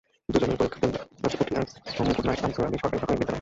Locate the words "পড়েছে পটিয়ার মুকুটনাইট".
1.15-2.39